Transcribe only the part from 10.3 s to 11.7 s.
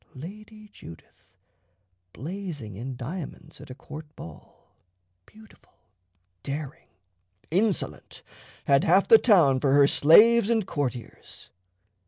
and courtiers.